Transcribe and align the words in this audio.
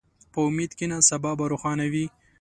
په 0.31 0.39
امید 0.47 0.71
کښېنه، 0.77 0.97
سبا 1.09 1.31
به 1.37 1.45
روښانه 1.51 1.85
وي. 1.93 2.05